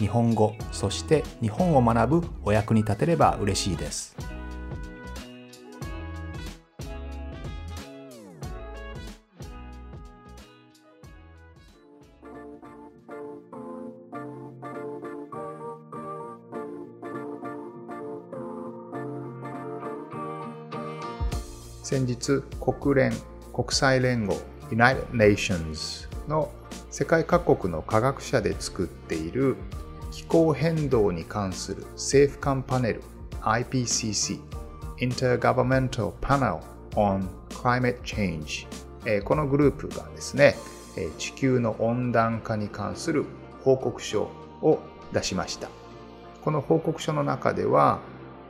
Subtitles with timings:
[0.00, 4.16] 日本語そして日本を学ぶお役に立てれば嬉しいです。
[21.82, 23.12] 先日国連
[23.52, 26.50] 国際連合 United Nations の
[26.90, 29.56] 世界各国の科学者で作っている
[30.10, 33.02] 気候変動に関する政府間パネル
[33.42, 34.40] IPCC
[34.98, 36.60] Intergovernmental Panel
[36.96, 40.56] on Climate Change このグループがですね
[41.18, 43.24] 地球の温暖化に関する
[43.62, 44.30] 報告書
[44.62, 44.80] を
[45.12, 45.68] 出しました。
[46.42, 48.00] この報告書の中では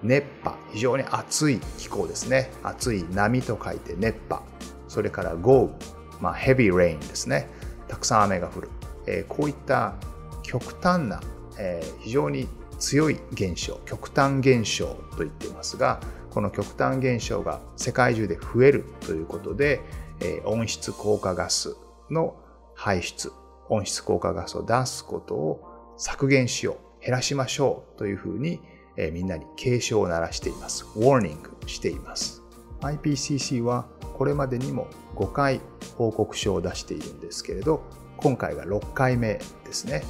[0.02, 2.50] 熱波非常に暑い気候ですね。
[2.62, 4.42] 暑い波と書いて熱波。
[4.88, 5.72] それから豪雨、
[6.20, 7.48] まあ、ヘビーレインですね。
[7.88, 8.68] たくさん雨が降る、
[9.06, 9.94] え、こういった
[10.42, 11.20] 極端な、
[11.60, 19.80] え、非常に強い現象極端現象と言っていますがこの極端現象が世界中で増えるということで、
[20.20, 21.76] え、温室効果ガス
[22.10, 22.36] の
[22.74, 23.32] 排出
[23.68, 28.60] 温室効果ガスを出すことを削減しよう減らしましょうというふうに
[28.96, 30.84] えみんなに警鐘を鳴らしています。
[30.96, 32.42] ウォーニングしています。
[32.80, 33.86] IPCC は
[34.16, 35.60] これまでにも5回
[35.96, 37.82] 報告書を出しているんですけれど、
[38.16, 40.02] 今回が6回目ですね。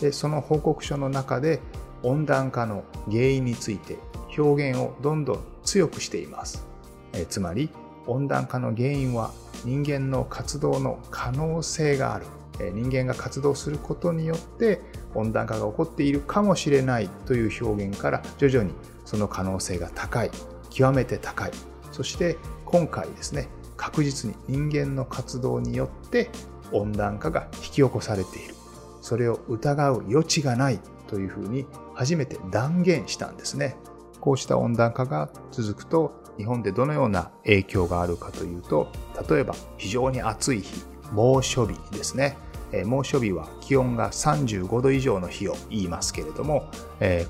[0.00, 1.60] でその報告書の中で
[2.02, 3.98] 温暖化の原因について
[4.36, 6.66] 表現をどんどん強くしています。
[7.12, 7.70] えつまり
[8.06, 9.32] 温暖化の原因は
[9.64, 12.26] 人間の活動の可能性がある。
[12.74, 14.82] 人間が活動することによって
[15.14, 18.72] 温暖化が起こっているかもしれないという表現から徐々に
[19.04, 20.30] その可能性が高い
[20.70, 21.50] 極めて高い
[21.90, 26.30] そして今回ですね確実に人間の活動によって
[26.72, 28.54] 温暖化が引き起こされている
[29.02, 33.76] それを疑う余地がないというふうに初めて断言したんですね
[34.20, 38.90] こうした温暖化が続くと日本でどのような影響があるかというと
[39.28, 40.82] 例えば非常に暑い日
[41.12, 42.38] 猛暑日ですね
[42.86, 46.70] 猛暑日は気温が35度以上の日を言いますけれども、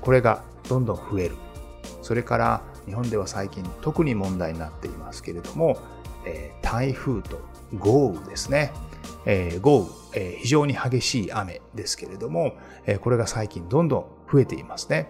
[0.01, 1.35] これがどんどん増える。
[2.01, 5.77] それから日本では最近特に問題になっていますけれども、
[6.61, 7.41] 台風と
[7.77, 8.71] 豪雨ですね。
[9.61, 12.53] 豪雨、非常に激しい雨ですけれども、
[13.01, 15.09] これが最近どんどん増えていますね。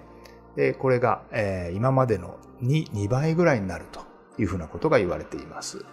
[0.56, 1.24] で、これが
[1.74, 4.02] 今までの 2, 2倍ぐらいになると
[4.38, 5.86] いうふうなことが言われています。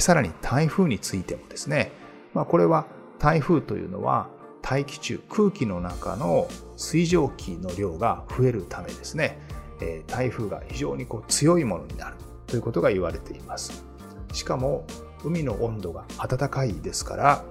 [0.00, 1.92] さらに台風についてもですね、
[2.34, 2.86] まあ、これは
[3.18, 4.28] 台風というのは
[4.62, 9.38] 大気中空気の中の水蒸気の量が増えるためですね
[10.06, 12.16] 台風が非常にこう強いものになる
[12.46, 13.84] ということが言われています
[14.32, 14.86] しかも
[15.24, 17.44] 海の温度が暖かいですから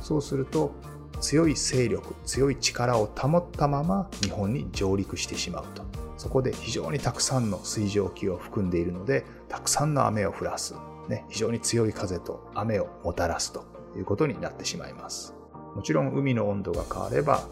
[0.00, 0.74] そうすると
[1.20, 5.82] 強い勢力強い力を保ったまま日本に上陸してしまうと
[6.16, 10.74] そこで非常にたくさんの水蒸気を含んでいるのでたくさんの雨を降らす、
[11.08, 13.64] ね、非常に強い風と雨をもたらすと
[13.96, 15.34] いうことになってしまいます。
[15.74, 17.42] もちろん海の温度が変われば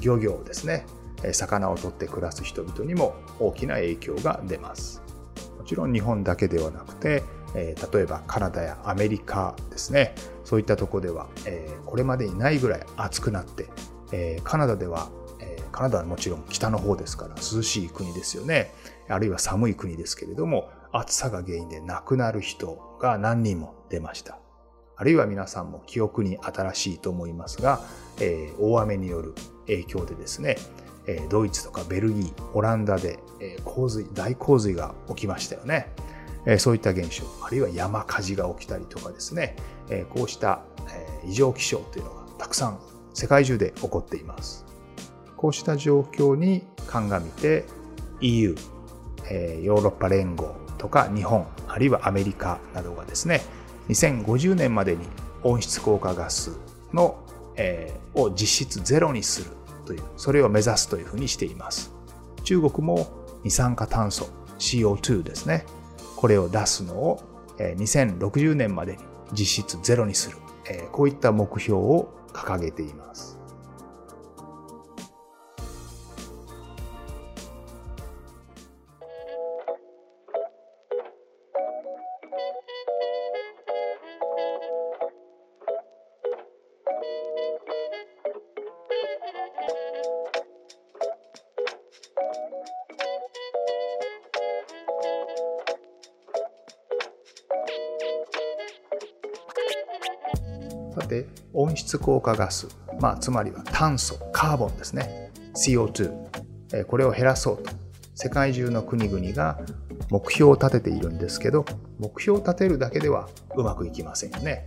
[0.00, 0.86] 漁業ですね、
[1.32, 5.02] 魚を取って暮らす人々にも大きな影響が出ます。
[5.58, 7.22] もちろん日本だけではなくて、
[7.56, 13.68] え例えばカナダやアメリカですね、そういったとこでは、えこれまでにないぐらい暑くなって、
[14.12, 15.08] えカナダでは
[15.40, 18.72] えカナダはもちろん北の方ですから涼しい国ですよね。
[19.08, 24.38] あるいは寒い国ですけれども、暑さが原因で亡くなる人が何人も出ました。
[24.98, 27.80] あるいは皆さんも記憶に新しいと思いますが、
[28.18, 29.34] え、大雨による
[29.66, 30.56] 影響でですね、
[31.06, 35.92] え、ドイツとかベルギー、オランダで、え、洪水、大洪水が起きましたよね。
[36.46, 39.56] え、そういった現象、あるいは山火事が起きたりとかですね、
[39.90, 42.78] え、こうした、え、異常気象というのがたくさん
[43.14, 44.64] 世界中で起こっています。
[45.36, 47.64] こうした状況に鑑みて
[48.20, 48.54] EU、
[49.28, 53.42] え、ヨーロッパ連合とか日本、あるいはアメリカなどがですね、
[53.88, 55.06] 2050年までに
[55.42, 56.58] 温室効果ガス
[56.92, 57.16] の、
[57.56, 59.50] えー、を実質ゼロにする
[59.84, 61.92] という、それを目指すというふうにしています。
[62.44, 63.08] 中国も
[63.42, 64.28] 二酸化炭素
[64.58, 65.66] CO2 ですね。
[66.16, 67.20] これを出すのを
[67.58, 68.98] 2060年までに
[69.32, 70.38] 実質ゼロにする。
[70.92, 73.35] こういった目標を掲げています。
[101.06, 102.68] て温室効果ガス、
[103.00, 105.30] まあ、つまりは炭素カーボンですね。
[105.54, 107.70] CO2 これを減らそうと。
[108.14, 109.58] 世界中の国々が
[110.10, 111.66] 目標を立てているんですけど
[111.98, 114.64] 目標を立てるだけではうまくいきませんよね。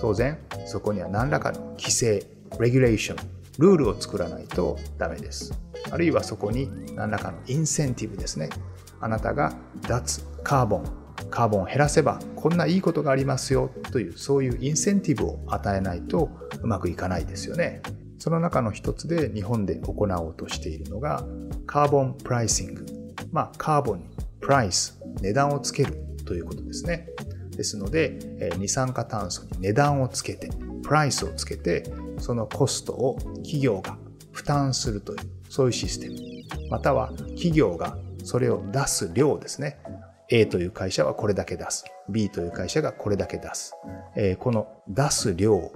[0.00, 2.26] 当然そこには何らかの規制
[2.58, 3.28] レギュレーション
[3.58, 5.52] ルールを作らないとダメです。
[5.90, 8.50] あるいはそこに何らかのインセンティブですね。
[9.00, 9.54] あなたが
[9.88, 10.99] 脱カーボン
[11.30, 16.28] カーボンを減らせばこんないいことがありますよというそういうインセンティブを与えないと
[16.62, 17.82] うまくいかないですよね。
[18.18, 21.24] その中の一つで日本で行おうとしているのが
[21.66, 22.86] カーボンプライシング。
[23.32, 24.08] まあカーボンに
[24.40, 25.94] プライス、値段をつける
[26.26, 27.08] ということですね。
[27.56, 28.18] ですので
[28.58, 30.50] 二酸化炭素に値段をつけて、
[30.82, 31.84] プライスをつけて
[32.18, 33.96] そのコストを企業が
[34.32, 35.18] 負担するという
[35.48, 36.16] そういうシステム。
[36.70, 39.78] または企業がそれを出す量ですね。
[40.30, 41.84] A という会社はこれだけ出す。
[42.08, 43.74] B という会社がこれだけ出す。
[44.16, 45.72] えー、この出す量を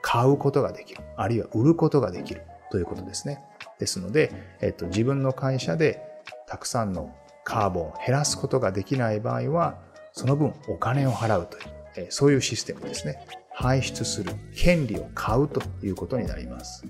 [0.00, 1.00] 買うことができる。
[1.16, 3.42] あるいは売ることができるということですね。
[3.78, 6.00] ですので、えっ、と、自分の会社で
[6.46, 7.14] たくさんの
[7.44, 9.78] カーボンを減らすことができない場合は、
[10.12, 11.64] その分お金を払うという、
[11.96, 13.26] えー、そういうシステムですね。
[13.58, 16.84] 排出する権利を買うということになります。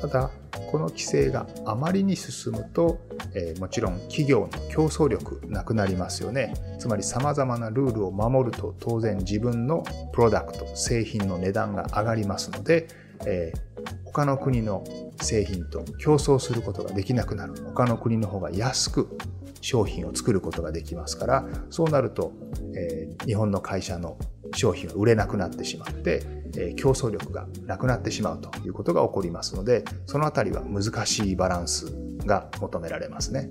[0.00, 0.30] ただ、
[0.70, 3.00] この規制があまりに進むと、
[3.34, 6.54] えー、もちろん企業の競争力なくなりますよね。
[6.78, 9.82] つまり様々なルールを守ると当然自分の
[10.12, 12.86] プロダクト、製品の値段が上がりますので、
[13.26, 14.84] えー、他の国の
[15.20, 17.54] 製品と競争することができなくなる。
[17.74, 19.18] 他の国の方が安く
[19.60, 22.32] 商品を作ることができますから、そうなると、
[22.76, 24.16] えー、日本の会社の
[24.54, 26.22] 商品は売れなくなってしまって、
[26.56, 31.86] え競争力がなくなってしまうということが起こりますので、そのあたりは難しいバランス
[32.26, 33.50] が求められますね。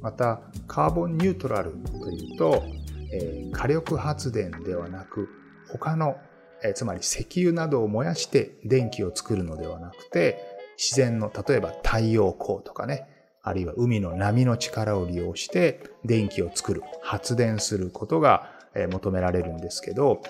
[0.00, 2.64] また、カーボンニュートラルというと、
[3.12, 5.28] え火力発電ではなく、
[5.70, 6.16] 他の、
[6.64, 10.38] えつまり石油などを燃やして電気を作るのではなくて、
[10.76, 13.08] 自然の、例えば太陽光とかね、
[13.42, 18.51] あるいは海の波の力を利用して電気を作る、発電することが
[18.90, 20.22] 求められるんですけど、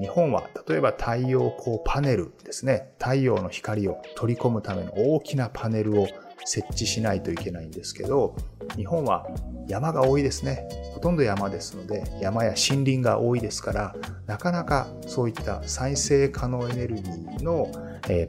[0.00, 6.06] 日本は例えば太陽光パネルですね、太陽の光を取り込むための大きなパネルを
[6.46, 8.36] 設置しないといけないんですけど、
[8.76, 9.26] 日本は
[9.66, 10.68] 山が多いですね。
[10.92, 13.94] ほとんど山ですので、山や森林が多いですから、
[14.26, 17.68] なかなかそういった再生可能エネルギーの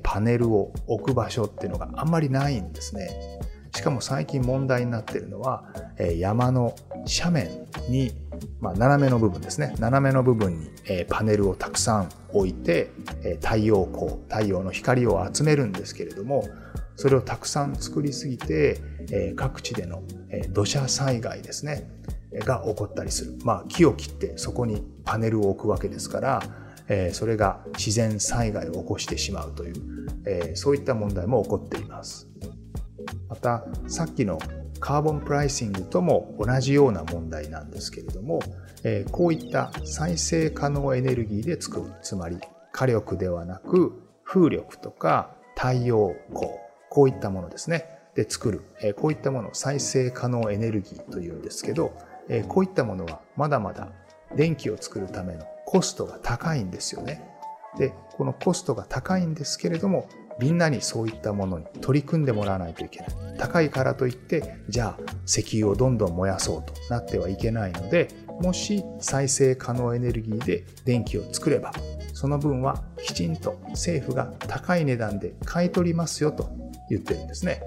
[0.03, 3.09] パネルを置く場所っていうのがあんまりないんですね。
[3.75, 5.65] しかも最近問題になっているのは、
[6.17, 6.73] 山の
[7.05, 8.11] 斜面に
[8.59, 9.75] まあ、斜めの部分ですね。
[9.79, 12.91] 斜めの部分に、えパネルをたくさん置いて、
[13.23, 16.47] え太陽光太陽の光を集めるんですけれども
[16.95, 18.81] それをたくさん作りすぎて、
[19.11, 21.87] え各地での、え土砂災害ですね
[22.33, 26.43] が起こったりする、まあ、木を切ってそこにパネルを置くわけですから、
[26.87, 29.73] えそれが自然災害を起こしてしまうという、
[30.25, 32.27] えそういった問題も起こっています。
[33.29, 34.39] またさっきの
[34.79, 38.41] カーボンプライシングとも同じような問題なんですけれども、
[38.83, 42.39] えこういった再生可能エネルギーで作る、つまり
[42.71, 46.51] 火力ではなく風力とか太陽光、
[46.89, 47.89] こういったものですね。
[48.15, 51.93] で作る、えこういったものを再生可能エネルギーというんですけど、
[52.29, 53.89] えこういったものはまだまだ
[54.35, 57.27] 電気を作るためのコストが高いんですよね。
[57.77, 60.07] で、このコストが高いんですけれども、
[60.39, 63.09] みんなにそういったものに取り組んでもらわないといけない。
[63.37, 68.07] 高いからといって、じゃあ石油をどんどん燃やそうとなってはいけないので、
[68.41, 71.73] もし再生可能エネルギーで電気を作れば、
[72.13, 76.49] その分はきちんと政府が高い値段で買い取りますよと
[76.89, 77.61] 言ってるんですね。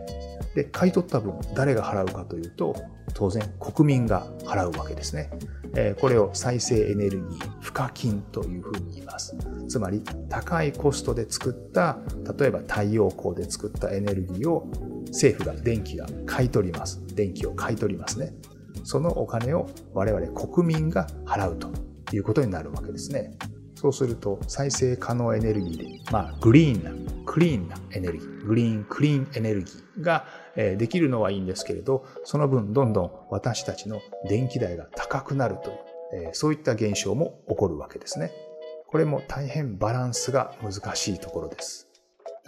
[0.54, 2.74] で、買い取った分誰が払うかというと、
[3.14, 5.30] 当然国民が払うわけですね。
[6.00, 9.36] これを再生エネルギー賦課金というふうに言います。
[9.68, 11.98] つまり高いコストで作った
[12.38, 14.66] 例えば太陽光で作ったエネルギーを
[15.08, 17.02] 政府が電気が買い取ります。
[17.14, 18.34] 電気を買い取りますね。
[18.84, 21.68] そのお金を我々国民が払うと
[22.12, 23.36] いうことになるわけですね。
[23.74, 26.90] そうすると再生可能エネルギーで、まあ、グリーンな、
[27.26, 35.70] クリーンなエネルギー、グリーン、クリーンエネルギーができるのはいいんですけれど、その分どんどん私たちの電気代が高くなると
[36.16, 38.32] いう、そういった現象も起こるわけですね。
[38.88, 41.87] これも大変バランスが難しいところです。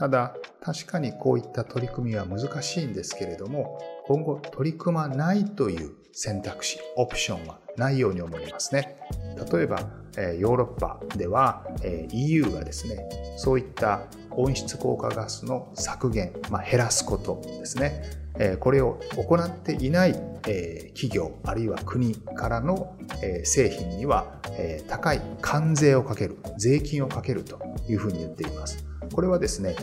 [0.01, 8.97] ただ、確かにこういった取り組みは難しいんですけれども、今後取り組まないという選択肢、オプションはないように思いますね。
[9.53, 9.81] 例えば
[10.39, 11.67] ヨーロッパでは
[12.13, 18.03] EU がですねそういった温室効果ガスの削減、まあ、減らすことですね
[18.61, 20.15] これを行っていない
[20.95, 22.97] 企業あるいは国からの
[23.45, 24.41] 製品には
[24.89, 29.77] 高い関税をかける税金をかけるというふうに言っていますこれはですね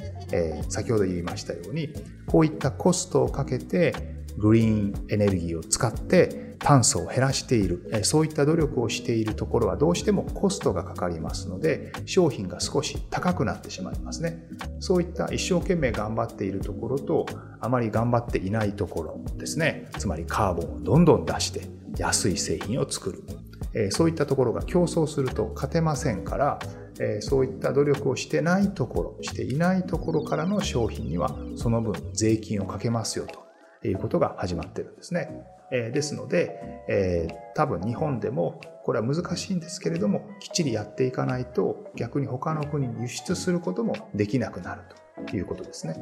[0.69, 1.93] 先ほど言いましたように
[2.25, 3.93] こういったコストをかけて
[4.37, 14.47] グリーンエネルギーを使って炭素を減らしている、そういった努力をしているところはどうしてもコストがかかりますので、商品が少し高くなってしまいますね。
[14.79, 17.27] そういった一生懸命頑張っているところと、
[17.59, 19.87] あまり頑張っていないところですね。
[19.99, 21.61] つまりカーボンをどんどん出して
[21.97, 23.11] 安い製品を作
[23.73, 23.91] る。
[23.91, 26.59] そういったところが競争すると勝てませんから、
[26.99, 33.25] えそういった努力をしてないところ、していないところからの商品にはその分税金をかけますよ
[33.81, 35.29] ということが始まってるんですね。
[35.71, 44.83] えですので、え、多分日本でもこれは難しいんですけれどもきっちりやっていかないと逆に他の国に輸出することもできなくなる
[45.27, 45.97] ということですね。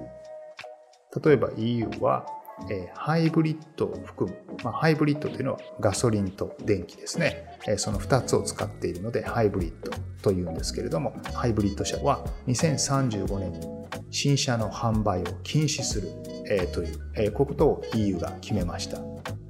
[1.24, 2.28] 例えば EU は、
[2.70, 13.68] え、ハイブリッドを含む、まあ、ハイブリッドというのはガソリンと電気ですね、え、その2つを使っているのでハイブリッドというんですけれどもハイブリッド車は2035年に
[14.10, 16.10] 新車の販売を禁止する、
[16.50, 19.00] え、という、え、ことを EU が決めました。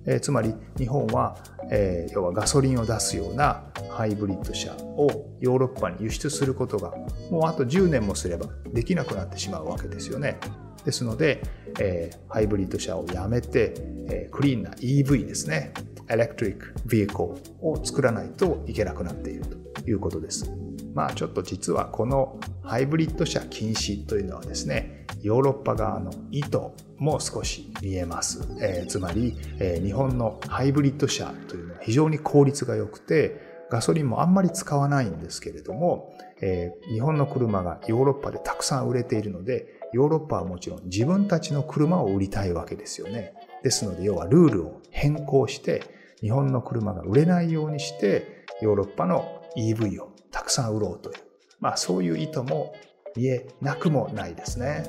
[0.07, 1.37] え、つまり日本は、
[1.71, 5.09] え、要はガソリンを出すようなハイブリッド車を
[5.39, 6.93] ヨーロッパに輸出することが
[7.31, 10.37] もうあと10年もすればできなくなってしまうわけですよね。
[10.85, 11.41] ですので、
[11.79, 13.73] えー、ハイブリッド車をやめて、
[14.07, 15.73] えー、クリーンな EV ですね、
[16.07, 20.51] electric vehicle を作らないといけなくなっているということです。
[20.93, 26.59] まあちょっと実はこのハイブリッド車禁止というのはですね、ヨーロッパ側の意図
[26.97, 28.47] も少し見えます。
[28.61, 43.33] えー、つまり、え、日本のハイブリッド車というのは非常に効率が良くて、ガソリンもあんまり使わないんですけれども、えー、日本の車がヨーロッパでたくさん売れているので、ヨーロッパはもちろん自分たちの車を売りたいわけですよね。
[43.63, 45.83] ですので、要はルールを変更して、
[46.19, 51.15] 日本の車が売れないようにして、ヨーロッパの EV をたくさん売ろうという、
[51.61, 52.75] まあそういう意図も
[53.15, 54.83] 見えなくもないですね。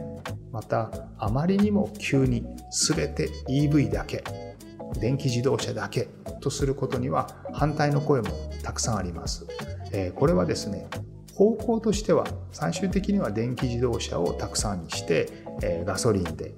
[0.51, 4.25] また、あまりにも急に全て EV だけ、
[5.01, 6.09] 電気自動車だけ
[6.41, 8.31] とすることには反対の声も
[8.65, 9.47] たくさんあります。
[9.93, 10.89] えこれはですね、
[11.37, 15.29] 方向としては最終的には電気自動車をたくさんにして、
[15.63, 16.55] えガソリンで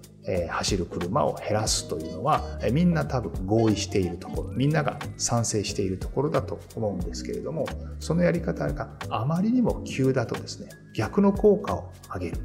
[0.48, 2.42] 走る車を減らすというのは
[2.72, 7.66] みんな多分合意しているところみんなが賛成しているところだと思うんですけれども
[8.00, 12.38] そのやり方があまりにも急だとですね逆の効果を上げる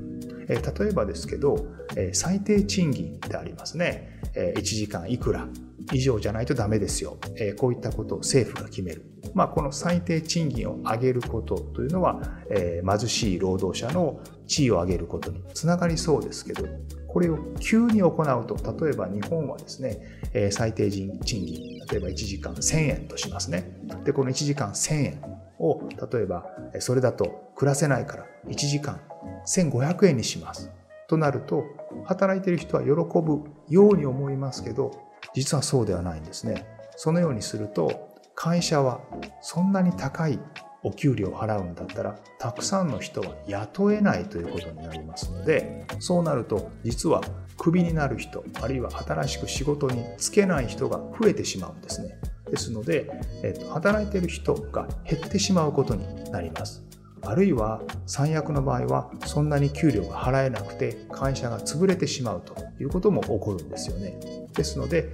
[0.47, 1.65] 例えばですけど
[2.11, 4.19] 最低賃金ってありますね。
[4.33, 5.47] 1時間いくら
[5.91, 7.17] 以上じゃないとダメですよ。
[7.57, 9.05] こういったことを政府が決める。
[9.33, 16.67] まあ、この最低賃金を上げることというのは、貧しい労働者の地位を上げることにつながりそうですけど
[17.07, 23.77] これを急に行うと、例えば日本はですね、最低賃金、例えば1時間1000円としますね。
[24.03, 25.21] で、この1時間1000円
[25.59, 25.81] を、
[26.11, 26.45] 例えば、
[26.79, 29.01] それだと暮らせないから1時間
[29.45, 30.71] 1500円にします。
[31.07, 31.63] となると、
[32.05, 34.91] 働いている人は喜ぶように思いますけど、
[35.33, 36.65] 実はそうではないんですね。
[36.95, 39.01] そのようにすると、会社は
[39.41, 40.39] そんなに高い
[40.83, 47.21] お給料を払うんだったらたくさんの人は雇えないということになりますのでそうなると実は
[47.57, 52.19] クビになる人あるいは新しく仕事に就けない人が増えてしまうんですね
[52.53, 53.09] ですので、
[53.41, 56.83] えっと、働いている人が減ってしまうことになります
[57.23, 64.19] あるいは最悪の場合はそんなに給料が払えなくて会社が潰れてしまうということも起こるんですよね。
[64.53, 65.09] ですので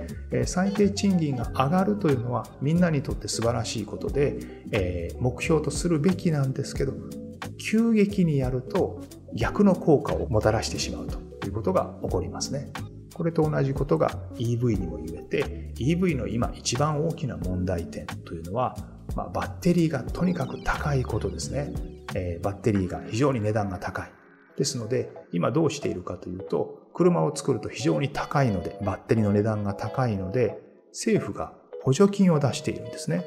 [0.45, 6.93] 最低賃金が上がるというのはみんなにとって素晴らしいことで目標とするべきなんですけど
[7.57, 9.01] 急激にやると
[9.33, 12.71] 逆の効果をもたらしてしまうということが起こりますね。
[13.19, 18.77] これと同じことが EV にも言えて EV の今一番大きな問題点というのは、
[19.13, 21.73] まあ、バッテリーがとにかく高いことですね。
[22.15, 24.11] えー、バッテリーが非常に値段が高い。
[24.55, 30.57] ですので、今どうしているかというと、車を作ると非常に高いので、バッテリーの値段が高いので、
[30.91, 31.51] 政府が
[31.83, 33.25] 補助金を出しているんですね。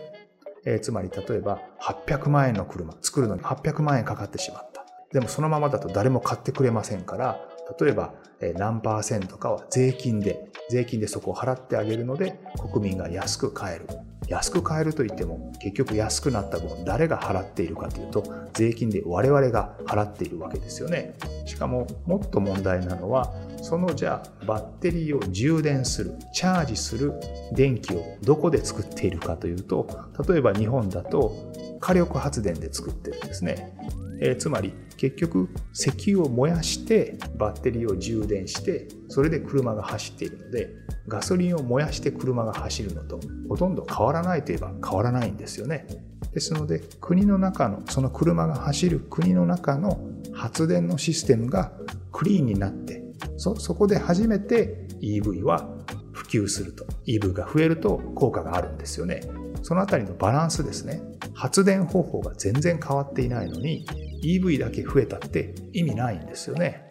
[0.65, 4.87] えー、つまり例えば800万円の車作るのに800万円かかってしまった。
[5.13, 7.47] でもそのままだと誰も買ってくれませんから、
[7.81, 8.15] 例えば
[8.57, 12.41] 何パーセントかは税金で、税金でそこを払ってあげるので
[12.73, 13.87] 国民が安く買える。
[14.29, 18.25] 安く買えるといっても結局安くなった分誰が払っているかというと
[18.55, 21.15] 税金で我々が払っているわけですよね
[21.53, 23.31] しかももっと問題なのは
[23.61, 27.13] そのじゃあバッテリーを充電するチャージする
[27.53, 29.87] 電気をどこで作っているかというと
[30.27, 33.77] 例えば日本だと火力発電で作ってるんですね
[34.25, 40.71] えー、つまり結局石油を燃やしてバッテリーを充電してそれで車が走っているので
[41.09, 43.19] ガソリンを燃やして車が走るのと
[43.49, 45.87] ほとんど変わらないといえば変わらないんですよね。
[46.33, 49.99] ですので国の中のその車が走る国の中の
[50.33, 51.73] 発電のシステムが
[52.11, 53.03] クリーンになって
[53.37, 55.69] そこで初めて EV は
[56.13, 59.21] 普及すると EV が増えると効果があるんですよね。
[59.63, 61.03] そのあたりのバランスですね。
[61.35, 63.87] 発電方法が全然変わっていないのに
[64.23, 66.85] EV だけ増えたって意味ないんですよね。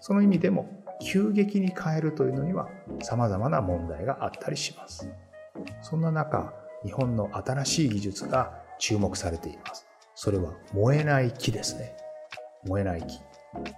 [0.00, 2.68] その意味でも急激に変えるというのには
[3.02, 5.08] 様々な問題があったりします。
[5.82, 6.52] そんな中、
[6.84, 9.86] 日本の新しい技術が注目されています。
[10.14, 11.96] それは燃えない木ですね。
[12.66, 13.20] 燃えない木。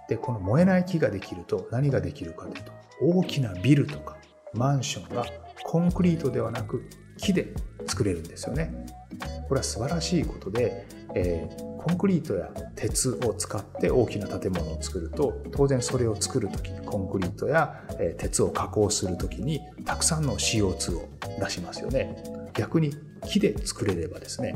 [0.07, 4.17] で、この燃えない木ができると何ができるかというと、大きなビルとか
[4.53, 5.25] マンションが
[5.63, 6.83] コンクリートではなく
[7.17, 7.53] 木で
[7.85, 8.85] 作れるんですよね。
[9.47, 22.21] これは素晴らしいことで、えー、コンクリートや鉄を使って大きな建物を作ると当然それを作る時にコンクリートやえ鉄を加工する時にたくさんの CO2 を出しますよね
[22.53, 22.93] 逆に
[23.27, 24.55] 木で作れればですね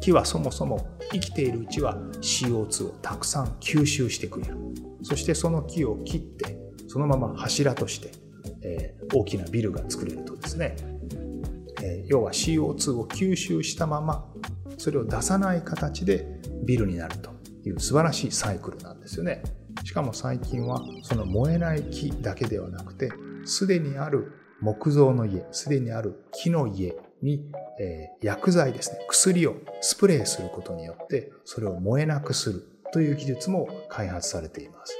[0.00, 4.56] 木はそもそも生きているうちは CO2 をたくさん吸収してくれる
[5.02, 8.10] そしてその木を切ってそのまま柱として、
[8.62, 10.76] えー、大きなビルが作れるとですね、
[11.82, 14.28] えー、要は CO2 を吸収したまま
[14.76, 16.26] それを出さない形で
[16.64, 17.30] ビルになると
[17.64, 19.42] いう素晴らしいサイクルなんですよね。
[19.84, 23.10] しかも最近はその燃えない木だけではなくて、
[23.44, 26.94] すでにある木造の家、すでにある木の家
[27.24, 27.44] に、
[27.80, 34.94] えー、薬剤ですね、薬をスプレーすることによって、それを燃えなくするという技術も開発されています。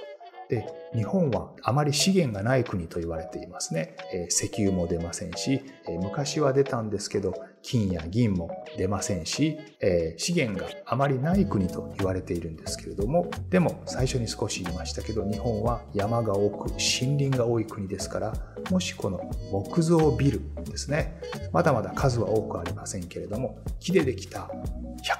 [0.49, 18.35] で日本はあまり資源がない国と言われていますね、えー、石油も出ませんし、えー、昔は出たんですけど金や銀も出ませんし、えー、資源があまりない国と言われているんですけれどもでも最初に少し言いましたけど日本は山が多く森林が多い国ですから
[18.70, 19.18] もしこの
[19.50, 21.18] 木造ビルですね
[21.53, 24.50] まだまだ数は多くありませんけれども木でできた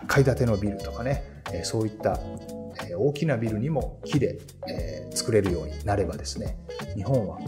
[0.03, 2.21] 100階建てのビルとかねそういった
[2.99, 4.39] 大きなビルにも木で
[5.15, 6.59] 作れるようになればですね
[6.95, 7.39] 日本は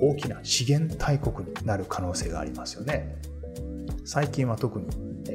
[0.00, 3.33] 大きな資源大国になる可能性がありますよね。
[4.04, 4.86] 最近は特に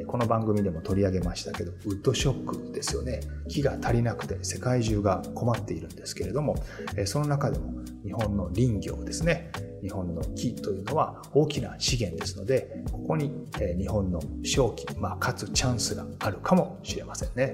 [0.05, 6.55] この番組でも取り上げましたけどウッドショックですよね木が足りなくて世界中が困っているんですけれども
[7.05, 9.51] その中でも日本の林業ですね
[9.81, 13.31] 日本の木というのは大きな資源ですのでここに
[13.77, 17.53] 日本の正気、まあ、かつチャンスがあるかもしれませんね。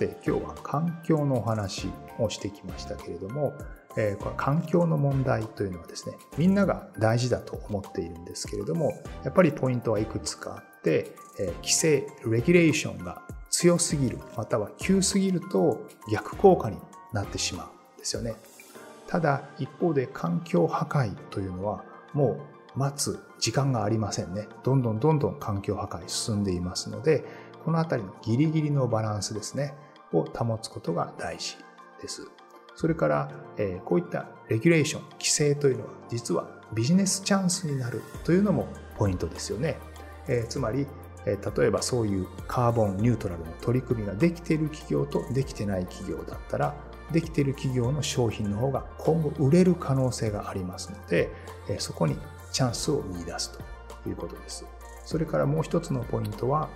[0.00, 3.52] さて今日は環境のお話をしてきましたけれども、
[3.98, 16.78] えー、この環境の問題というのはですねみんなが大事だと思っているんですけれどもやっぱりポイントはいくつかあって、えー、規制レギュレーションが強すぎるまたは急すぎると逆効果に
[17.12, 18.36] なってしまうんですよね。
[19.06, 21.84] ただ一方で環境破壊というのは
[22.14, 22.40] も
[22.74, 24.48] う待つ時間がありませんね。
[24.64, 27.22] どんどんどんどん環境破壊進んでいますので
[27.66, 29.74] このあたりのギリギリのバランスですね、
[30.12, 31.56] を保つことが大事
[32.00, 32.28] です。
[32.74, 39.78] それから、えー、こういったレギュレーション、規制というのは実はビジネスチャンスになるというのもポイントですよね。
[40.28, 40.86] えー、つまり、
[41.26, 46.74] えー、例えばそういうカーボンニュートラルの取り組みができている企業とできてない企業だったら、
[47.12, 51.30] できている企業の商品の方が今後売れる可能性がありますので、
[51.68, 52.16] えそこに
[52.52, 53.58] チャンスを見出す
[54.02, 54.64] ということです。
[55.04, 56.68] それからもう一つのポイントは、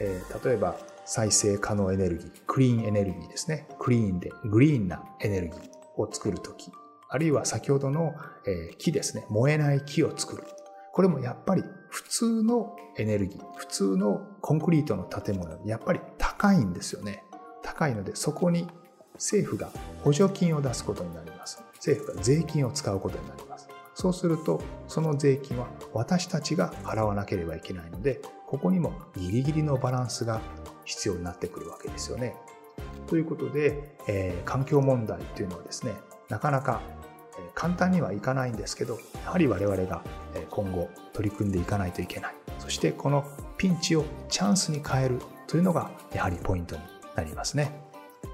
[0.00, 3.68] えー、例えば再生可能エネルギー、クリーンエネルギーですね。
[3.78, 5.60] クリーンでグリーンなエネルギー
[5.96, 6.70] を作るとき、
[7.08, 8.14] あるいは先ほどの、
[8.46, 9.26] え、木ですね。
[9.28, 10.44] 燃えない木を作る。
[10.92, 17.24] これもやっぱり普通のエネルギー、普通のコンクリートの建物やっぱり高いんですよね。
[17.62, 18.66] 高いのでそこに
[19.14, 19.70] 政府が
[20.02, 21.62] 補助金を出すことになります。
[21.74, 23.68] 政府が税金を使うことになります。
[23.94, 30.40] そうすると、その税金は私たちが払わなければいけないので、ここにもギリギリのバランスが
[30.84, 32.36] 必要になってくるわけですよね。
[33.06, 35.94] ということで、えー、環境問題というのはですね、
[36.28, 36.80] なかなか
[37.54, 40.02] 簡単にはいかないんですけど、やはり我々が
[40.50, 42.34] 今後取り組んでいかないといけない。
[42.58, 43.24] そしてこの
[43.56, 46.82] ピンチをチャンスに変えるというのがやはりポイントに
[47.16, 47.72] なりますね。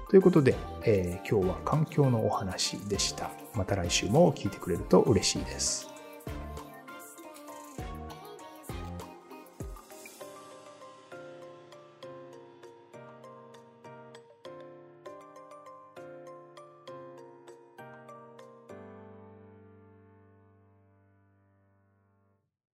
[0.09, 3.31] ということで、えー、今日は環境のお話でした。
[3.53, 5.98] また来週も聞いてくれると嬉しいです。